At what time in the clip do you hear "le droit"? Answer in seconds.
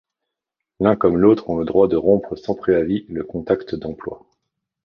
1.59-1.87